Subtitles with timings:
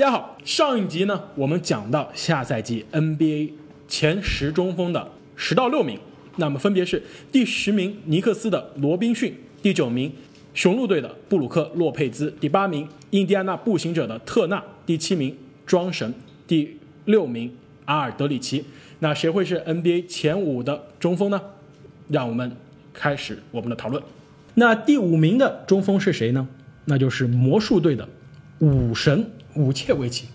[0.00, 3.50] 大家好，上一集呢，我们讲到下赛季 NBA
[3.86, 5.98] 前十中锋的十到六名，
[6.36, 10.10] 那么分别是第十名尼克斯的罗宾逊，第九名
[10.54, 15.36] 雄鹿队的布鲁克洛佩兹，第八名印第安纳步行者的特纳，第七名
[15.66, 16.14] 庄神，
[16.46, 18.64] 第六名阿尔德里奇。
[19.00, 21.38] 那谁会是 NBA 前五的中锋呢？
[22.08, 22.50] 让我们
[22.94, 24.02] 开始我们的讨论。
[24.54, 26.48] 那第五名的中锋是谁呢？
[26.86, 28.08] 那就是魔术队的
[28.60, 30.28] 武神武切维奇。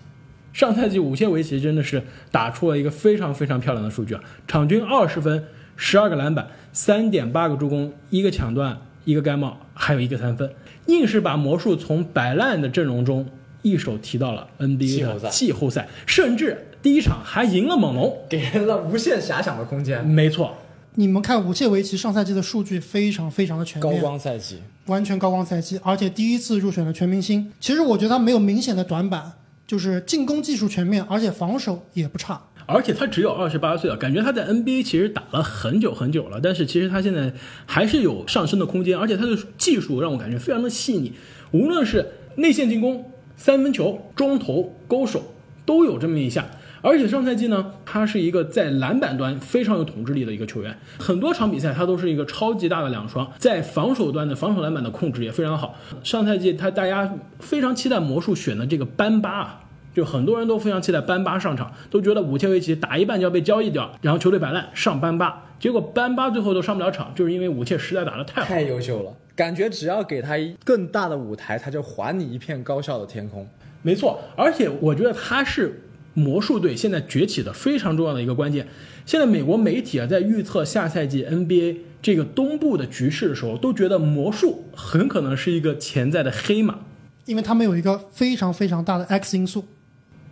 [0.52, 5.44] 上赛季五切维奇真的是打出了一个非常非常漂亮的数据啊，场均二十分、
[5.76, 10.50] 十二个篮板、三点八个助攻、一个抢断、一个盖帽，还有一个三分，
[10.86, 13.28] 硬是把魔术从摆烂的阵容中
[13.60, 18.16] 一手提到了 NBA 的季后赛季后赛，甚至第一场还赢了猛龙。
[18.28, 20.02] 给人了无限遐想的空间。
[20.06, 20.56] 没错，
[20.98, 27.52] 你们看武切维奇上赛季的数据非常非常的全面高，光赛季，完全高光赛季，而且第一次入选了全明星。
[27.60, 29.32] 其实我觉得他没有明显的短板，
[29.66, 32.40] 就是进攻技术全面，而且防守也不差。
[32.64, 37.30] 而且他只有二十八岁啊，感觉他在 NBA 其实打了很久很久了，但是其实他现在
[37.66, 41.12] 还是有上升的空间，而且他的技术让我感觉非常的细腻，
[41.52, 43.04] 无论是内线进攻、
[43.36, 45.22] 三分球、中投、勾手
[45.66, 46.48] 都有这么一下。
[46.86, 55.74] 而且上赛季呢，他是一个在篮板端非常有统治力的一个球员，很多场比赛他都是一个超级大的两双，在防守端的防守篮板的控制也非常好。
[56.04, 68.46] 上赛季他大家非常期待魔术选的这个班巴啊，就很多人都非常期待班巴上场，都觉得武切维奇打一半就要被交易掉，然后球队摆烂上班巴，结果班巴最后都上不了场，就是因为武切实在打得太好。
[68.46, 73.44] 太优秀了，感觉只要给他一更大的舞台，他就还你一片高效的天空。
[73.82, 75.82] 没错，而且我觉得他是
[76.16, 78.66] 魔术队现在崛起的非常重要的一个关键。
[79.04, 86.78] 现在美国媒体啊，在预测下赛季 NBA 这个东部的局势的时候，都觉得魔术很可能是一个潜在的黑马
[87.26, 89.66] 因为他们有一个非常非常大的 X 因素，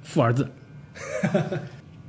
[0.02, 0.48] 富儿子。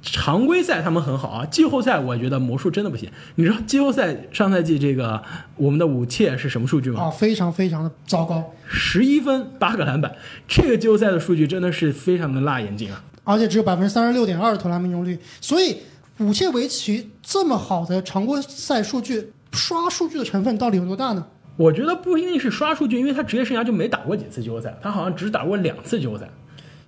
[0.02, 3.10] 常规赛他们很好啊，季后赛我觉得魔术真的不行。
[3.34, 5.22] 你知道季后赛上赛季这个
[5.58, 7.02] 我们的武切是什么数据吗？
[7.02, 10.16] 啊，非常非常的糟糕，十一分八个篮板，
[10.48, 13.04] 这个季后赛的数据真的是非常的辣眼睛啊！
[13.26, 15.20] 而且只有百分之三十六点二的投篮命中率。
[15.42, 15.76] 所以
[16.20, 21.28] 武切维奇这么好的常规赛数据，刷数据的成分到底有多大呢？
[21.58, 26.30] 我觉得不一定是刷数据，因为他职业生涯就没打过几次季后赛，他好像只打过两次季后赛。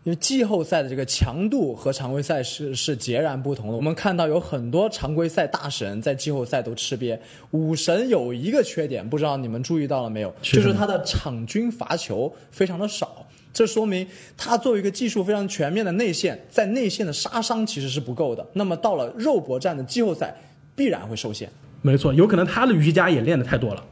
[0.03, 3.76] 因为季后赛的这个强度和常规赛是是截然不同的。
[3.76, 7.20] 我们看到有很多常规赛大神在季后赛都吃瘪。
[7.52, 10.34] 武神有一个缺点，不知道你们注意到了没有？
[10.42, 13.27] 是就是他的场均罚球非常的少。
[13.57, 14.06] 这说明
[14.38, 18.45] 他作为一个技术非常全面的内线，在内线的杀伤其实是不够的。
[18.53, 20.40] 那么到了肉搏战的季后赛，
[20.75, 21.50] 必然会受限。
[21.81, 23.84] 没错，有可能他的瑜伽也练得太多了。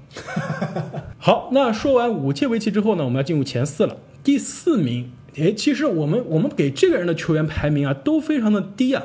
[1.18, 3.98] 好，那说完五切维奇之后呢，我们要进入前四了。
[4.24, 9.04] 第四名，诶，其实我们我们给这个人的球员排名啊都非常的低啊，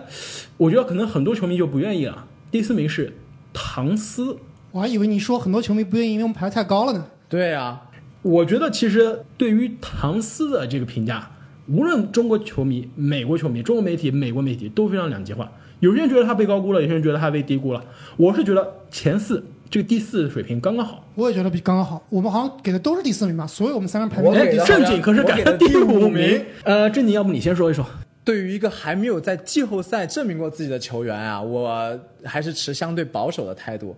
[0.59, 2.27] 我觉得可能很多球迷就不愿意了。
[2.51, 3.17] 第四名是
[3.55, 4.37] 唐斯，
[4.73, 7.07] 我还以为你说很多球迷不愿意，因为我们排得太高了呢。
[7.31, 7.81] 对啊，
[8.23, 11.31] 我觉得其实对于唐斯的这个评价，
[11.69, 15.51] 无论中国球迷、美国球迷、中国媒体、美国媒体都非常两极化。
[15.81, 17.83] 有些人觉得他被高估了，有些人觉得他被低估了。
[18.19, 21.09] 我是觉得前四这个第四水平刚刚好。
[21.15, 22.05] 我也觉得比刚刚好。
[22.11, 26.45] 我们好像给的都是第四名吧，所以我们三个人排名正经可是给的第第五名名。
[26.65, 27.87] 呃，正经，要不你先说一说？
[28.23, 33.97] 对于一个还没有在季后赛证明过自己的球员啊，我还是持相对保守的态度。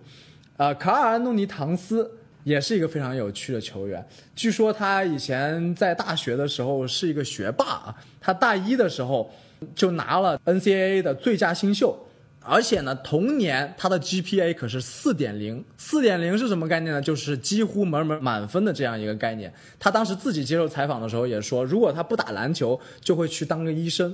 [0.55, 2.09] 呃，卡尔安东尼唐斯
[2.43, 4.05] 也是一个非常有趣的球员。
[4.35, 9.31] 据说他以前在大学的时候是一个学霸啊，他大一的时候
[9.75, 11.97] 就拿了 NCAA 的最佳新秀。
[12.45, 17.01] 而且呢，同年他的 GPA 可是四点零，四点零是什么概念呢？
[17.01, 19.53] 就是几乎门门满分的这样一个概念。
[19.79, 24.13] 他当时自己接受采访的时候也说，如果他不打篮球，就会去当个医生。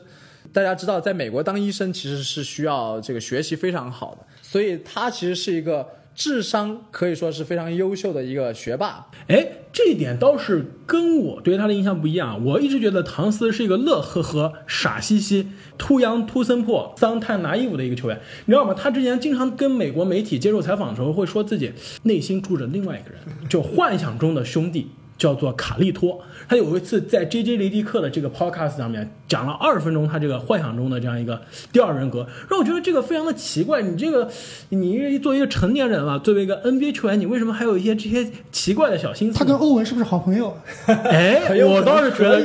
[0.53, 5.84] 大家知道，在美国当医生其实是需要这个学习非常好的，所以他其实是一个
[6.19, 9.07] 智商可以说是非常优秀的一个学霸。
[9.30, 12.44] 哎，这一点倒是跟我对他的印象不一样。
[12.44, 18.74] 我一直觉得唐斯是一个乐呵呵、傻兮兮、秃羊秃森破、桑泰拿衣服的一个球员，你知道吗？
[18.74, 21.71] 他之前经常跟美国媒体接受采访的时候，会说自己
[22.04, 24.89] 内心住着另外一个人，就幻想中的兄弟。
[25.19, 31.39] 叫做卡利托，他有一次在 J J 雷迪克的这个 podcast 上面讲了二十分钟，他这个幻想中的这样一个
[31.74, 33.81] 第二人格，让我觉得这个非常的奇怪。
[33.81, 34.27] 你这个，
[34.69, 39.38] 你作为一个成年人了，作为一个 NBA 球员，你为什么还有一些这些奇怪的小心思？
[39.38, 40.57] 他跟欧文是不是好朋友？
[40.86, 42.42] 哎我倒是觉得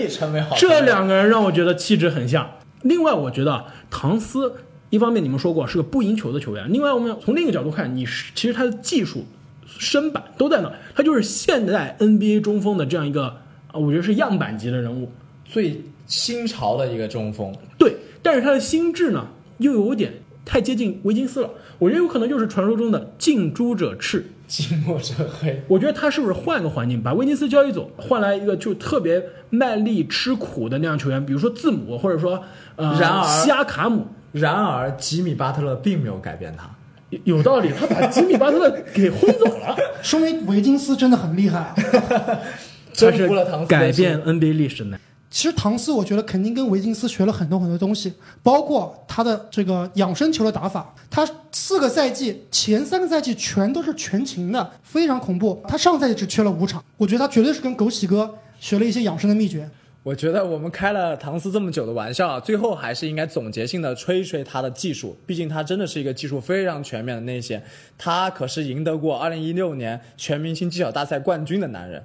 [0.57, 2.51] 这两个人让我觉得气质很像。
[2.83, 4.53] 另外，我觉得唐斯
[4.91, 9.25] 一方面你们说过是个不赢球的球员，另外我们从另一个角度看，你是其实他的技术、
[9.67, 13.27] 身板都在那儿，他就是现代 NBA 中锋的这样一个
[13.69, 15.11] 啊，我觉得是样板级的人物。
[15.45, 17.55] 最新潮的一个中锋。
[17.79, 19.27] 对，但是他的心智呢，
[19.59, 20.13] 又有点
[20.45, 21.51] 太接近维金斯了。
[21.79, 24.27] 我觉得有可能就是传说中的近朱者赤。
[24.47, 32.43] 近墨者黑，我觉得他是不是换个环境，把威金斯交易走，换来一个就特别卖力吃苦的那样球员，比如说字母，或者说
[32.77, 36.71] 呃然而西亚卡姆，然而吉米巴特勒并没有改变他。
[37.25, 41.75] 有有道理，他把吉米巴特勒给轰走了， 说明维金斯真的很厉害啊。
[42.93, 44.99] 征 他是服了唐斯改变 NBA 历史的。
[45.31, 50.95] 其实唐斯，我觉得肯定跟维金斯学了很多很多东西，包括他的这个养生球的打法。
[51.11, 55.61] 他四个赛季前三个赛季全都是全勤的，非常恐怖。
[55.67, 59.69] 他上赛季只缺了五场，我觉得他绝对是跟枸杞哥学了一些养生的秘诀。
[60.05, 65.17] 我觉得我们开了唐斯这么久的玩笑啊，最后还是应该总结性的吹一吹他的技术。
[65.27, 67.63] 毕竟他真的是一个技术非常全面的那些，
[67.97, 72.05] 他可是赢得过2016年全明星技巧大赛冠军的男人。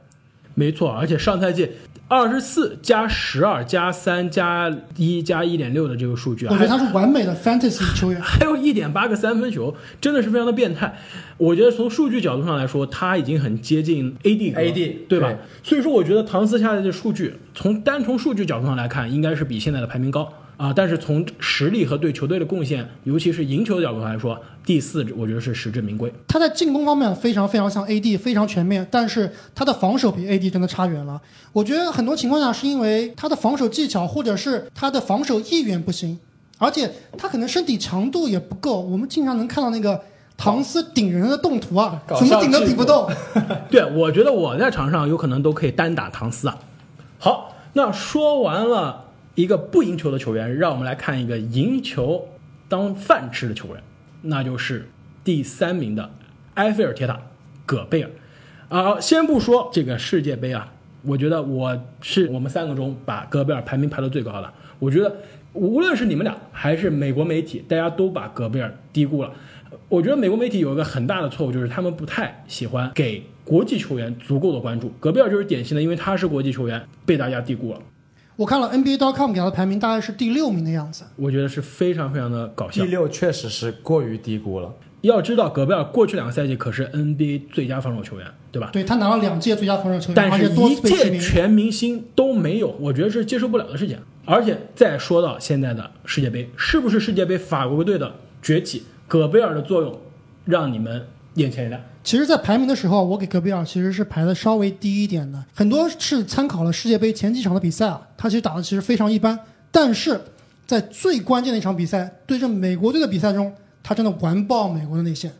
[0.55, 1.69] 没错，而且上赛季
[2.07, 8.19] 二十四加十二加三加一加一点六的这个数据啊，我觉得他是完美的 fantasy 球员。
[8.23, 10.97] 还有一点八个三分球，真的是非常的变态。
[11.37, 15.27] 我觉得从数据角度上来说，他已经很接近 AD 哥 AD 对吧？
[15.29, 20.71] 对所以说，我觉得唐斯下来的数据，从单从数据角度上来看，应该是比现在的排名高啊。
[20.75, 26.13] 但是从实力和对球队的贡献，尤其是赢球的角度上来说，第四我觉得是实至名归。
[26.27, 31.19] 他在进攻方面非常非常像 AD，非常全面，但是他的防守比 AD 真的差远了。
[31.53, 36.19] 我觉得很多情况下是因为他的防守技巧或者是他的防守意愿不行，
[36.57, 38.81] 而且他可能身体强度也不够。
[38.81, 39.99] 我们经常能看到那个
[40.37, 43.09] 唐斯顶人的动图啊，怎么顶都顶不动。
[43.71, 46.57] 对，我觉得我在场上有可能都可以单打唐斯啊。
[47.17, 49.05] 好，那说完了
[49.35, 52.27] 一个不赢球的球员，让我们来看一个赢球
[52.67, 53.83] 当饭吃的球员，
[54.21, 54.89] 那就是
[55.23, 56.09] 第三名的
[56.55, 57.19] 埃菲尔铁塔
[57.65, 58.09] 戈贝尔。
[58.67, 60.71] 啊、先不说这个世界杯啊，
[61.03, 64.53] 我觉得我是我们三个中把戈贝尔排名排到最高的。
[64.77, 65.17] 我觉得
[65.53, 69.33] 无论是你们俩还是美国媒体，大家都把戈贝尔低估了。
[69.87, 74.91] 我觉得美国媒体有一个很大的错误，就是他们不太喜欢给国际球员足够的关注。
[74.99, 77.81] 戈贝尔就是典型的，因为他是国际球员，被大家低估了。
[78.39, 81.03] 我看了 NBA.com 给他的排名，大概是第六名的样子。
[81.17, 82.89] 我觉得是非常非常的搞笑第。
[82.89, 84.73] 六确实是过于低估了。
[85.01, 88.69] 要知道，戈贝尔过去两个赛季可是 NBA 最佳防守球员，对吧？
[88.71, 90.75] 对他拿了两届最佳防守球员，但是而且多一。
[90.75, 93.99] 届全明星都没有，我觉得是接受不了的事情。
[94.23, 98.09] 而且再说到现在的世界杯，是不是世界杯法国队的
[98.41, 99.99] 崛起，戈贝尔的作用
[100.45, 101.81] 让你们眼前一亮？
[102.09, 109.37] 其实，在排名的时候，我给戈贝尔其实是排的稍微低一点的，很多是参考了世界杯前几场的比赛啊，他其实打的其实非常一般，
[109.69, 110.19] 但是
[110.65, 113.53] 在最关键的一场比赛对阵美国队的比赛中，
[113.83, 115.31] 他真的完爆美国的内线，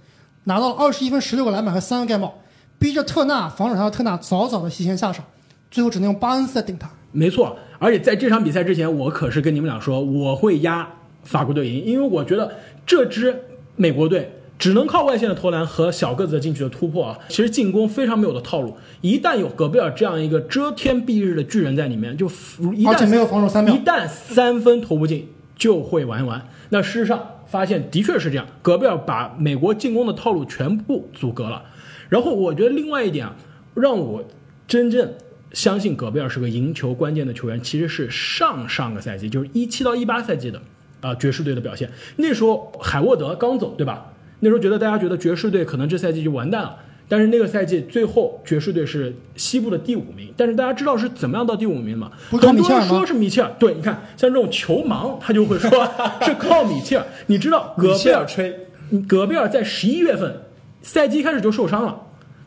[0.44, 2.36] 拿到了二十一分、十六个篮板和三个盖帽，
[2.78, 5.26] 逼着特纳防守他的特纳早早的提前下场，
[5.72, 6.88] 最后只能用巴恩斯来顶他。
[7.12, 10.88] 没错，而且在这场比赛之前，我可是跟你们俩说我会压
[11.24, 12.54] 法国队赢，因为我觉得
[12.86, 13.36] 这支
[13.76, 18.76] 美国队只能靠外线的投篮和小个子的禁区的突破啊，其实进攻非常没有的套路。
[19.00, 26.46] 一旦有戈贝尔这样一个遮天蔽日的巨人在里面，就一旦而且没有防守三秒一旦三分投不进，就会玩完。
[26.68, 31.64] 那事实上发现的确是这样，戈贝尔把美国进攻的套路全部阻隔了。
[32.10, 33.36] 然后我觉得另外一点啊，
[33.76, 34.22] 让我
[34.68, 35.14] 真正
[35.54, 40.62] 相信戈贝尔是个赢球关键的球员，其实是上上个赛季，就是一七到一八赛季的
[41.00, 41.90] 啊、爵士队的表现。
[42.18, 44.12] 那时候海沃德刚走，对吧？
[44.40, 46.76] 那时候觉得大家觉得爵士队可能这赛季就完蛋了。
[47.12, 52.12] 但是那个赛季最后爵士队是西部的第五名，但是大家知道是怎么样到第五名吗？
[52.32, 55.70] 靠很多人说是米切尔，对，你看像这种球盲，他就会说
[56.22, 57.06] 是靠米切尔。
[57.26, 58.68] 你知道戈贝尔尔吹，
[59.08, 60.44] 戈贝尔在十一月份
[60.84, 62.00] 赛季一开始就受伤了，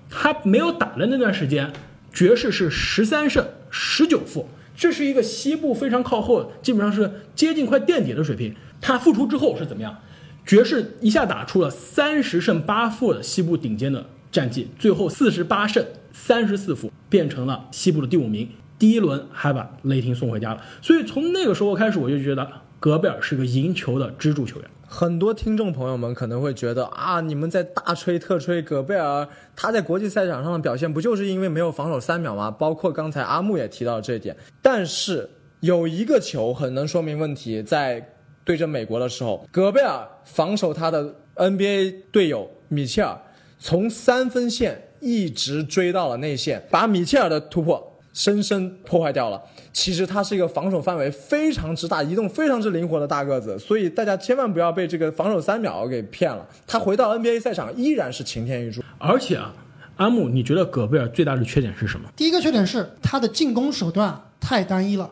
[0.09, 1.73] 他没有打的那段时间，
[2.15, 8.55] 爵士是十三胜十九负，这是一个西部非常靠后，基本上是接近快垫底的水平。
[8.81, 9.97] 他复出之后是怎么样？
[10.45, 18.49] 爵士一下打出了三十胜八负的西部顶尖的战绩，最后四十八胜三十四负，变成了西部的第五名。
[18.79, 22.49] 第一轮还把雷霆送回家了，所以从那个时候开始，我就觉得
[22.81, 24.69] 戈贝尔是个赢球的支柱球员。
[24.89, 32.51] 很多听众朋友们可能会觉得啊，你们在大吹特吹戈贝尔，他在国际赛场上的表现不就是因为没有防守三秒吗？
[32.51, 34.37] 包括刚才阿木也提到这一点。
[34.61, 35.31] 但是
[35.61, 43.17] 有一个球很能说明问题，在对阵美国的时候，戈贝尔防守他的 NBA 队友米切尔，
[43.59, 49.41] 从三分线一直追到了内线，把米切尔的突破深深破坏掉了。
[49.73, 56.47] 其实他是一个防守范围非常之大、移动非常之灵活的大个子，所以大家千万不要被这个防守三秒给骗了。
[56.67, 58.83] 他回到 NBA 赛场依然是擎天一柱。
[58.99, 59.55] 而且啊，
[59.97, 62.09] 阿木，你觉得戈贝尔最大的缺点是什么？
[62.15, 65.11] 第一个缺点是他的进攻手段太单一了，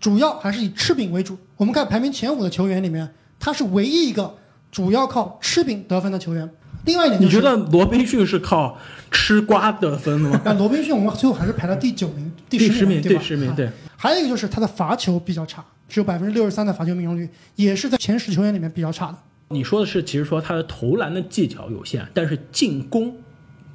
[0.00, 1.36] 主要还是以吃饼为主。
[1.56, 4.34] 我们看排名前五的球员里面，他是唯一一个
[4.72, 6.50] 主要靠吃饼得分的球员。
[6.86, 8.78] 另外一点就是，你觉得罗宾逊是靠
[9.10, 10.40] 吃瓜得分的吗？
[10.42, 13.20] 那罗宾逊我们最后还是排到第九名、第第十名，对吧？
[13.20, 13.70] 第十名，啊对。
[13.98, 19.18] 还有一个就是他的罚球比较差，只有百分之六十三的罚球命中率，也是在前十球员里面比较差的。
[19.48, 23.14] 你说的是，其实说他的投篮的技巧有限，但是进攻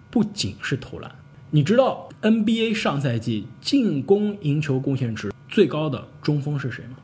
[0.10, 1.12] 不仅是投篮。
[1.52, 6.98] 你知道 NBA 上赛季进攻赢球贡献值最高的中锋是谁吗？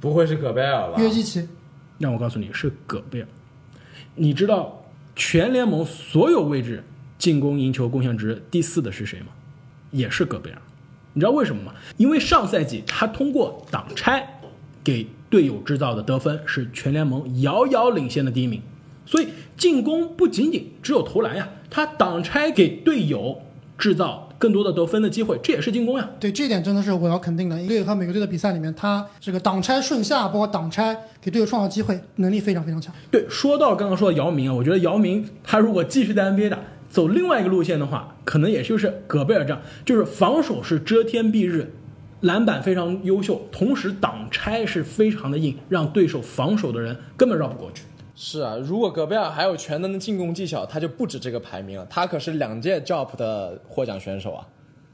[0.00, 0.94] 不会是戈贝尔吧？
[0.98, 1.48] 约基奇，
[1.98, 3.26] 让我告诉你是戈贝尔。
[4.14, 4.84] 你知道
[5.16, 6.84] 全联盟所有位置
[7.18, 9.26] 进攻赢球贡献值第四的是谁吗？
[9.90, 10.58] 也是戈贝尔。
[11.14, 11.74] 你知道为什么吗？
[11.96, 14.40] 因为上赛季他通过挡拆
[14.84, 18.60] 给队友制造的得分是全联盟遥遥领先的第一名，
[19.06, 23.42] 所以进攻不仅仅只有投篮呀，他挡拆给队友
[23.78, 26.08] 制造更多的得分的机会，这也是进攻呀。
[26.18, 27.60] 对这点真的是我要肯定的。
[27.60, 32.94] 因为和每个队的比赛里面，他这个挡拆顺下，包括挡拆给队友创造机会，能力非常非常强。
[33.10, 41.72] 对，说到刚刚说的姚明啊，我觉得姚明他如果继续在 NBA 打，走另外一个路线的话，可能也就是戈贝尔这样，就是防守是遮天蔽日，
[42.20, 47.82] 篮板非常优秀，同时挡拆是非常的硬，让对手防守的人根本绕不过去。
[48.18, 51.86] 是啊，如果戈贝尔还有全能的进攻技巧，他就不止这个排名了。
[51.90, 54.48] 他可是两届 JOP 的获奖选手啊，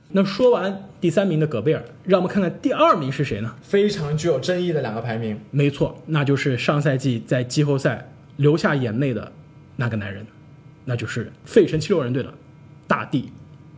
[0.09, 3.55] 那说完第三名的戈贝尔，让我们看看第二名是谁呢？
[3.63, 5.39] 非常具有争议的两个排名。
[5.53, 9.31] 没错，那就是上赛季在季后赛流下眼泪的
[9.77, 10.27] 那个男人，
[10.85, 12.35] 那就是费城七六人队的
[12.89, 13.33] 大帝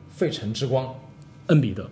[0.08, 0.94] 费城之光，
[1.48, 1.90] 恩比德。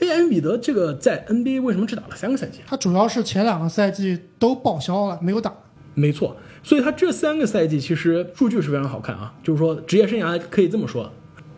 [0.00, 2.58] 哎，恩比德这个在 NBA 为什么只打了三个赛季？
[2.66, 5.54] 他主要是前两个赛季都报销了，没有打。
[5.94, 11.10] 没错，所以他这三个赛季其实数据是非常好看啊，就是说职业生涯可以这么说，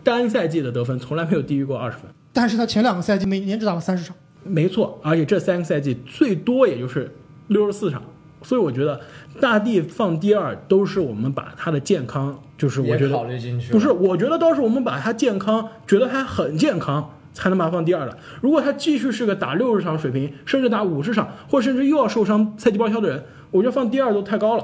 [0.03, 2.05] 单赛季的得分从来没有低于过二十分。
[2.31, 4.15] 但是他前两个赛季每年只打了三十场。
[4.43, 7.13] 没错，而且这三个赛季最多也就是
[7.47, 8.01] 六十四场，
[8.41, 8.99] 所以我觉得
[9.39, 17.09] 大帝放第二都是我们把他的健康，就是我觉得考得虑进去不是，我觉得倒是我们把他健康，觉得他很健康。
[17.35, 18.15] 才能把他放第二的。
[18.41, 24.63] 如果他继续是个打六十场水平，甚至打五十场，或者甚至又要受伤、赛季报销的人，我觉得放第二都太高了。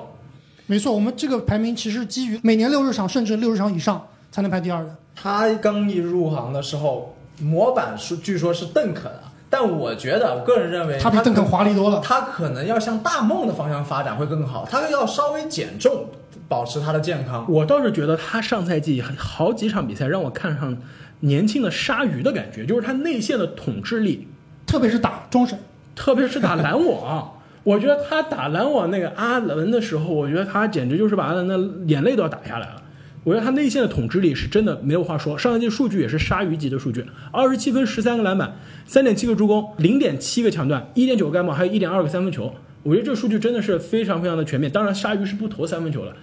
[0.69, 4.95] 没错，我们这个排名其实基于每年六十场甚至六十场以上才能排第二的。
[5.15, 11.99] 他刚一入行的时候，模板是据说是邓肯啊，但我觉得，我个人认为他比邓肯华丽多了。
[12.03, 16.05] 他可能要向大梦的方向发展会更好，他要稍微减重，
[16.47, 17.43] 保持他的健康。
[17.49, 20.77] 我倒是觉得他上赛季好几场比赛让我看上
[21.21, 24.27] 年轻的鲨鱼的感觉，就是他内线的统治力，
[24.67, 25.57] 特别是打中审，
[25.95, 27.33] 特别是打拦网。
[27.69, 32.81] 我觉得他打篮网那个阿伦的时候，我觉得他简直就是把阿伦的眼泪都要打下来了。
[33.23, 38.55] 我觉得他内线的统治力是真的没有话说，上赛季数据也是鲨鱼级的数据，二十七分、十三个篮板、
[38.88, 42.51] 三点七个助攻、零点七个抢断、一点九个盖帽，还有一点二个三分球。
[42.81, 44.71] 我觉得这个数据真的是非常非常的全面。
[44.71, 46.15] 当然，鲨鱼是不投三分球的，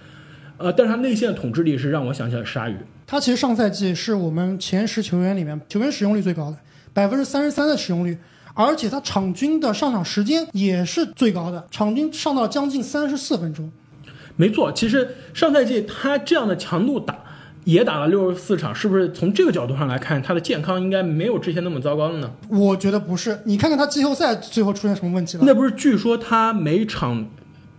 [0.57, 2.75] 呃，但是他内线的统治力是让我想起了鲨鱼。
[3.05, 6.57] 他其实上赛季是我们前十球员里面球员使用率最高的，
[6.93, 8.17] 百分之三十三的使用率，
[8.57, 13.71] 而且他场均的上场时间也是最高的，场均上到将近三十四分钟。
[14.35, 17.15] 没错，其实上赛季他这样的强度打
[17.65, 22.31] 也打了六十四场，是不是从这个角度上来看，他的健康应该没有之前那么糟糕了呢？
[22.49, 25.43] 我觉得不是，你看看他季后赛最后出现什么问题了？
[25.45, 27.27] 那不是据说他每场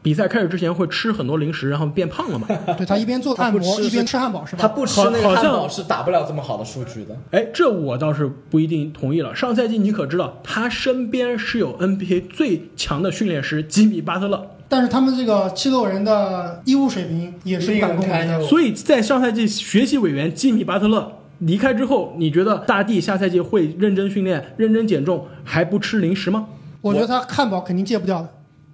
[0.08, 2.46] 比赛开始之前会吃很多零食，然后变胖了嘛？
[2.78, 4.62] 对他一边做按摩一边吃汉堡是吧？
[4.62, 7.14] 他不吃那好好像个汉堡是打不了这么好的数据的。
[7.30, 9.36] 哎，这我倒是不一定同意了。
[9.36, 18.40] 上赛季你可知道，他身边是有 NBA 最强的训练师吉米巴特勒，但是他们这个七六人的医务水平也是不敢恭维的。
[18.46, 26.46] 所以在上赛季学习委员吉米巴特勒离开之后，你觉得大帝下赛季会认真训练、认真减重，还不吃零食吗？
[26.80, 28.28] 我觉得他汉堡肯定戒不掉的。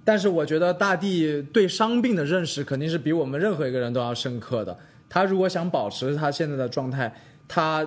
[0.05, 4.77] 但是我觉得大帝对伤病的认识肯定是比我们任何一个人都要深刻的。
[5.09, 7.13] 他如果想保持他现在的状态，
[7.47, 7.85] 他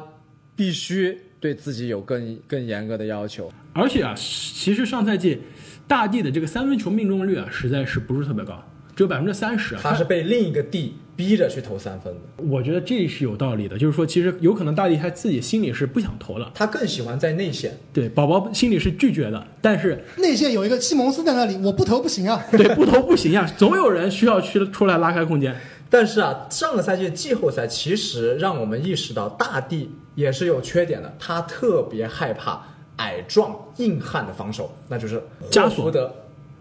[0.57, 3.51] 必须对自己有更更严格的要求。
[3.73, 5.41] 而且啊，其实上赛季
[5.87, 8.61] 大帝的这个三分球命中率啊，实在是不是特别高，
[8.97, 9.77] 只有百分之三十。
[9.77, 17.77] 他是被另一个帝逼着去投三分的，我觉得这是有道理的，就是说，其实有可能大帝他自己心里是不想投了，他更喜欢在内线。
[17.93, 22.47] 对，宝宝心里是拒绝的，但是内线有一个西蒙斯在那里，我不投不行啊。
[22.57, 25.57] 对不投不行啊，总有人需要去出来拉开空间。
[25.91, 32.65] 但是啊，上个赛季的季后赛其实让我们意识到大帝也是有缺点的，他特别害怕
[32.99, 35.21] 矮壮硬汉的防守，那就是
[35.51, 36.15] 加索霍福德、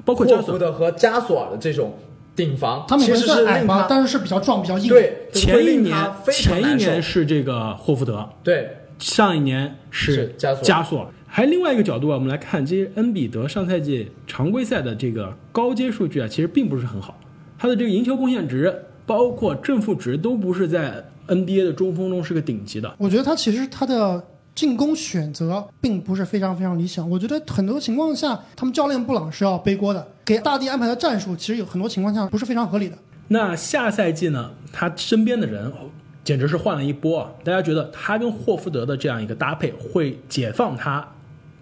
[0.03, 1.95] 包括加索霍福德和加索尔的这种
[2.37, 5.93] 顶防，他们本其是令他但是是比较壮、比较硬。，对前一年
[6.31, 11.11] 前一年是这个霍福德，对上一年是是加索加索。
[11.25, 17.19] 还另外一个角度啊，我们来看，这些恩比德上赛季常规赛的这个高阶数据啊，其实并不是很好，
[17.57, 18.73] 他的这个赢球贡献值，
[19.05, 22.95] 包括正负值都不是在 NBA 的中锋中是个顶级的。
[22.97, 24.23] 我觉得他其实他的
[24.57, 27.07] 进攻选择并不是非常非常理想。
[27.07, 32.97] 我觉得很多情况下，他们教练布朗是要背锅的，给大帝安排的战术其实有很多情况下不是非常合理的。
[33.27, 35.71] 那下赛季呢，他身边的人
[36.23, 37.31] 简直是换了一波啊！
[37.43, 41.07] 大家觉得他跟霍福德的这样一个搭配会解放他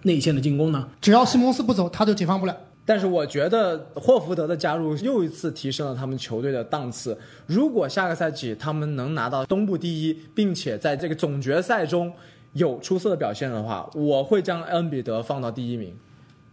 [0.04, 0.88] 内线的进攻呢？
[1.02, 2.56] 只要西蒙斯不走，他就解放不了。
[2.86, 7.18] 但是我觉得霍福德的加入又一次提升了他们球队的档次。
[7.44, 12.12] 如果下个赛季他们能拿到东部第一，并且在这个总决赛中
[12.56, 15.94] 有出色的表现的话，我会将恩比德放到第一名。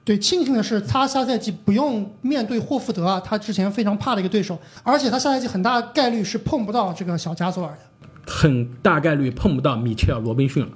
[0.05, 8.09] 对，庆幸的是他下赛季不用面对霍福德啊，他之前非常怕的一个对手，而且他下赛季很大概率是碰不到这个小加索尔的。
[8.25, 10.69] 很大概率碰不到米切尔·罗宾逊了。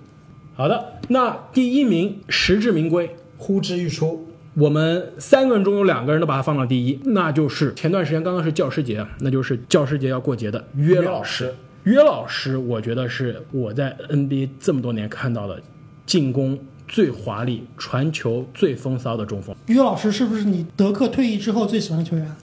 [0.55, 4.25] 好的，那第一名实至名归，呼之欲出。
[4.53, 11.53] 我们三个人中有两个人都把他放到第一，那就是前段时间刚刚是教师节，那就是教师节要过节的约老师。
[11.83, 15.61] 约老师，我觉得是我在 NBA 这么多年看到的
[16.05, 19.55] 进攻最华丽、传球最风骚的中锋。
[19.67, 22.35] 约老师是不是你德克退役之后最喜欢的球员？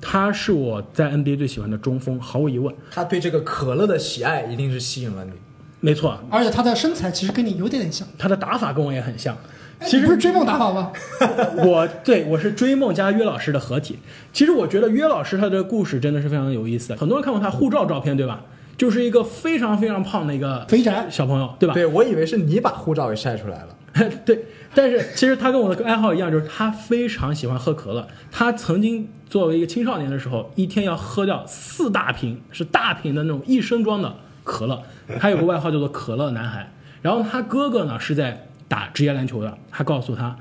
[0.00, 2.74] 他是我在 NBA 最喜欢的中锋，毫无疑问。
[2.90, 5.32] 他对这个可乐的喜爱一定是吸引了你。
[5.80, 8.06] 没错，而且他的身材其实跟你有点点像。
[8.18, 9.36] 他的打法跟我也很像。
[9.82, 10.90] 其实不是追梦打法吗？
[11.64, 13.98] 我对我是追梦加约老师的合体。
[14.32, 16.94] 其实我觉得约老师他的故事真的是非常有意思。
[16.94, 18.42] 很多人看过他护照照片，对吧？
[18.76, 21.74] 就是一个非常非常胖的一个肥宅小朋友，对吧？
[21.74, 23.68] 对，我以为是你把护照给晒出来了。
[24.26, 28.06] 对，但是其实他跟我的爱好一样，就是他非常喜欢喝可乐。
[28.30, 34.14] 他曾经作为一个青少年的时候，一天要喝掉四大瓶，是大瓶的那种一升装的
[34.44, 34.82] 可乐。
[35.18, 36.70] 他有个外号叫做“可乐男孩”。
[37.00, 40.36] 然后他哥哥呢是在打职业篮球的，他告诉他：“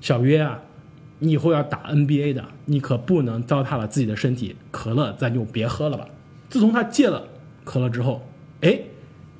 [0.00, 0.60] 小约啊，
[1.18, 4.56] 你以后要打 NBA 的，你可不能糟蹋了自己的身体。
[4.70, 6.06] 可乐咱就别喝了吧。”
[6.48, 7.22] 自从他戒了
[7.64, 8.20] 可乐之后，
[8.60, 8.78] 哎，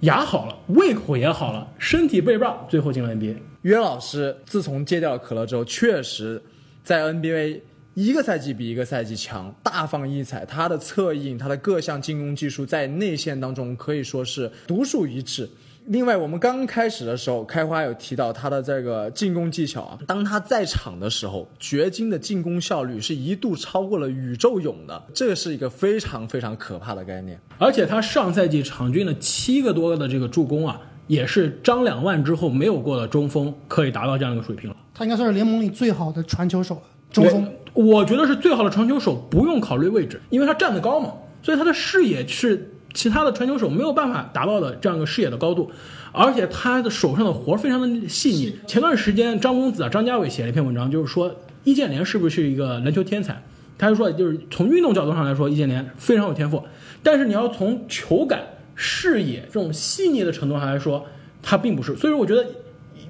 [0.00, 3.36] 牙好了，胃口也好了，身体倍棒，最后进了 NBA。
[3.62, 6.42] 约老师自从戒掉可乐之后，确实
[6.82, 7.60] 在 NBA
[7.94, 10.44] 一个赛季比一个赛季强，大放异彩。
[10.44, 15.48] 他的策应，他的各项进攻技术在内线当中可以说是独树一帜。
[15.86, 27.38] 另外，我们刚开始的时候，开花有提到他的这个进攻技巧啊，当他在场的时候，掘金的进攻效率是一度超过了宇宙勇的，这是一个非常非常可怕的概念。
[27.58, 34.76] 而且他上赛季场均的七个多的这个助攻啊，也是张两万之后没有过的中锋可以达到这样一个水平了。
[34.94, 37.46] 他应该算是联盟里最好的传球手了，中锋。
[37.74, 45.70] 我觉得是最好的传球手，不用考虑位置，因为他站得高嘛，所以他的视野是其他的传球手没有办法达到的这样一个视野的高度，
[46.12, 48.56] 而且他的手上的活儿非常的细腻。
[48.66, 53.42] 前段时间张公子啊，张家伟写了一篇文章，就是说易建联是不是一个篮球天才？
[53.76, 56.62] 他就说，就是从运动角度上来说，易建联非常有天赋，
[57.02, 58.40] 但是你要从球感、
[58.76, 61.04] 视野这种细腻的程度上来说，
[61.42, 61.96] 他并不是。
[61.96, 62.46] 所以说，我觉得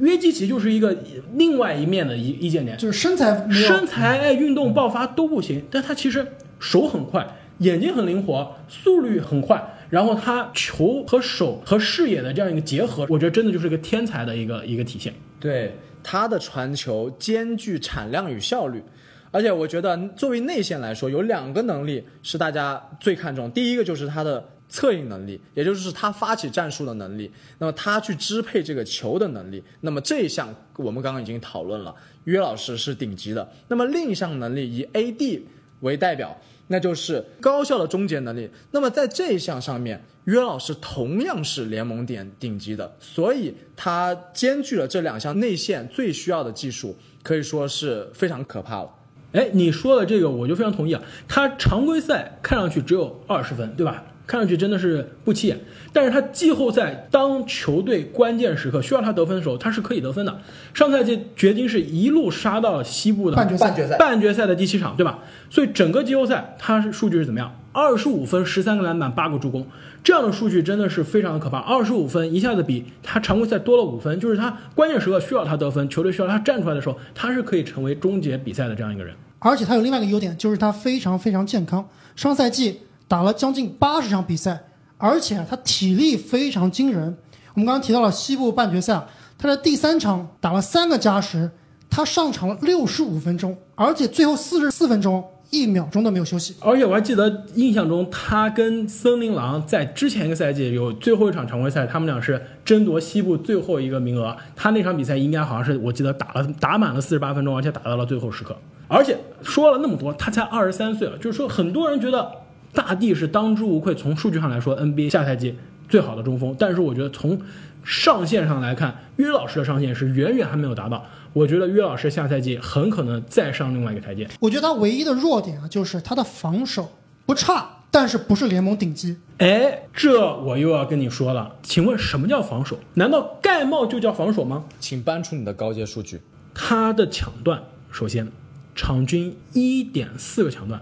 [0.00, 0.96] 约基奇就是一个
[1.34, 6.26] 另外一面的易易建联，就是身材身材、哎运动爆发都不行，但他其实
[6.58, 15.14] 手很快，眼睛很灵活，速率很快，然后他球和手和视野的这样一个结合，我觉得真的就是一个天才的一个一个体现。
[15.38, 18.82] 对他的传球兼具产量与效率，
[19.30, 23.48] 而且我觉得作为内线来说，有两个能力是大家最看重。
[23.52, 29.62] 第一个就是他的策应能力，也就是他发起战术的能力，那么他去支配这个球的能力。
[29.82, 33.48] 那么这一项我们刚刚已经讨论了，约老师是顶级的。
[33.68, 35.42] 那么另一项能力以 AD
[35.82, 36.36] 为代表，
[36.68, 38.48] 那就是高效的终结能力。
[38.70, 48.90] 那么在这一项上面，约老师同样是联盟点顶级的，所以他兼具了这两项内线最需要的技术，可以说是非常可怕了。
[49.32, 51.02] 哎，你说的这个我就非常同意啊。
[51.26, 54.04] 他常规赛看上去只有二十分，对吧？
[54.26, 55.60] 看上去真的是不起眼，
[55.92, 60.40] 但是他季后赛当球队关键时刻需要他得分的时候，他是可以得分的。
[60.72, 65.18] 上赛季掘金是一路杀到西部的半决赛半决赛半决赛的第七场，对吧？
[65.50, 67.54] 所以整个季后赛他是数据是怎么样？
[67.72, 69.66] 二十五分、十三个篮板、八个助攻，
[70.04, 71.58] 这样的数据真的是非常的可怕。
[71.58, 79.14] 二十五分一下子比他常规赛多了五分，就是他关键时刻需要他得分，球队需要他站出来的时候，他是可以成为终结比赛的这样一个人。
[79.40, 81.86] 而且他有另外一个优点，就是他非常非常健康。
[82.14, 84.64] 上赛季打了将近八十场比赛，
[84.96, 87.16] 而且他体力非常惊人。
[87.54, 89.06] 我们刚刚提到了西部半决赛，
[89.38, 91.50] 他在第三场打了三个加时，
[91.88, 96.56] 他上场了六十五分钟，而且最后四十四分钟一秒钟都没有休息。
[96.60, 104.36] 而且我还记得印象中，他跟森林狼在之前一个赛季有最后一场常规赛，他们俩是争夺西部最后一个名额。
[104.56, 108.56] 他那场比赛应该好像是我记得打了打满了四十八分钟，而且打到了最后时刻。
[108.88, 112.28] 而且说了那么多，他才二十三岁啊，就是说很多人觉得
[112.74, 115.56] 大帝是当之无愧，从数据上来说，NBA 下赛季
[115.88, 116.54] 最好的中锋。
[116.58, 117.40] 但是我觉得从
[117.84, 121.06] 上限上来看，约老师的上限是远远还没有达到。
[121.32, 124.28] 我觉得约老师下赛季很可能再上另外一个台阶。
[124.40, 126.92] 我觉得他唯一的弱点啊，就是他的防守
[127.26, 129.16] 不差，但是不是联盟顶级。
[129.38, 132.78] 哎，这我又要跟你说了，请问什么叫防守？
[132.94, 134.64] 难道盖帽就叫防守吗？
[134.78, 136.20] 请搬出你的高阶数据。
[136.54, 138.28] 他的抢断，首先
[138.76, 140.80] 场均一点四个抢断，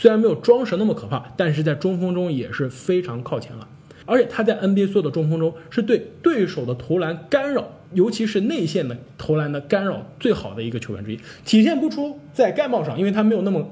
[0.00, 3.68] 虽然没有庄神那么可怕，但是在中锋中也是非常靠前了。
[4.06, 11.20] 而且他在 NBA 所有的中锋中，是对对手的投篮干扰，尤其是内线的投篮的干扰最好的一个球员之一。
[11.44, 13.68] 体现不出在盖帽上，因为他没有那么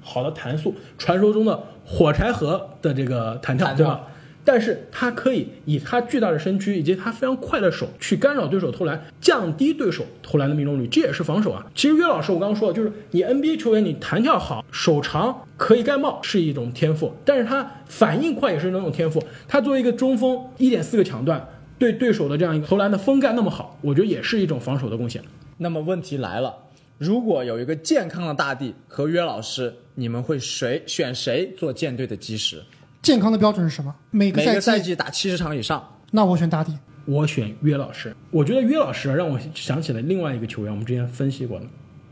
[0.00, 4.06] 好的弹速，传说中的火柴盒的这个弹跳，弹跳对吧？
[4.44, 11.64] 但是他可以以他巨大的身躯以及他非常快的手去干扰对手投篮，降低对手投篮的命中率，这也是防守啊。
[11.74, 19.22] 其实约老师，我刚刚说了，就是你 NBA 球员，你弹跳好，手长，可以盖帽是一种天赋，但是他反应快也是那种天赋。
[19.46, 21.46] 他作为一个中锋，一点四个抢断，
[21.78, 25.22] 对对手的这样一个投篮的封盖那么好，我觉得也是一种防守的贡献。
[25.58, 26.54] 那么问题来了，
[26.96, 32.62] 如果有一个健康的大帝和约老师，你们会谁选谁做舰队的基石？
[33.10, 33.92] 健康的标准是什么？
[34.12, 36.72] 每个每个赛赛季打七十场以上，那我选打底。
[37.06, 41.66] 我选约老师，我觉得约老师啊让我想起了另外一个球员，我们之前分析过的，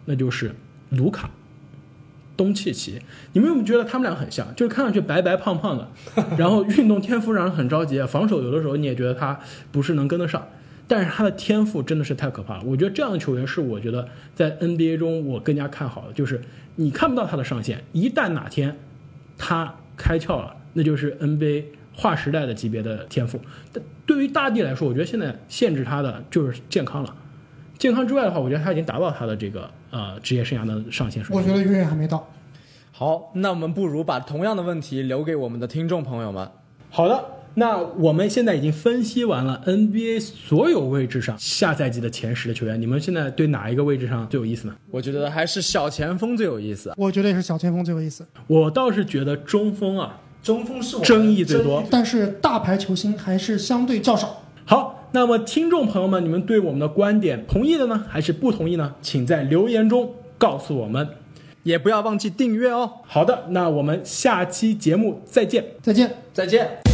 [0.07, 0.53] 那就是
[0.91, 1.31] 卢卡、
[2.37, 3.01] 东契奇。
[3.33, 4.53] 你们有没有觉得他们俩很像？
[4.57, 5.89] 就是看上去白白胖胖的，
[6.37, 9.39] 然后运动天赋让人很着急，防守有的时候你也觉得他
[9.71, 10.49] 不是能跟得上，
[10.89, 12.65] 但是他的天赋真的是太可怕了。
[12.65, 16.41] 我觉得这样的球员是我觉得在 NBA 中我更加看好的，就是
[16.75, 18.77] 你看不到他的上限，一旦哪天
[19.37, 23.41] 他开窍了，那就是 NBA 划时代的级别的天赋。
[23.73, 27.12] 但对于大帝来说，我觉得现在限制他的就是健康了。
[27.77, 31.37] 健康之外的话，我觉得他已经达到他的这个呃职业生涯的上限水平。
[31.37, 32.29] 我觉得远远还没到。
[32.93, 36.49] 好，那我们不如把同样的问题留给我们的听众朋友们。
[36.91, 44.75] 好的，那我们现在已经分析完了 NBA 所有位置上下赛季的前十的球员，你们现在对哪一个位置上最有意思呢？
[44.91, 46.93] 我觉得还是小前锋最有意思。
[46.97, 48.27] 我觉得也是小前锋最有意思。
[48.47, 51.83] 我倒是觉得中锋啊中锋是我争议最多。
[51.90, 54.42] 但是大牌球星还是相对较少。
[54.64, 58.94] 好，那么听众朋友们，你们对我们的观点同意的呢，还是不同意呢？
[59.01, 61.09] 请在留言中告诉我们。
[61.64, 62.90] 也不要忘记订阅哦。
[63.07, 65.64] 好的，那我们下期节目再见。
[65.83, 66.11] 再见。
[66.33, 66.88] 再见。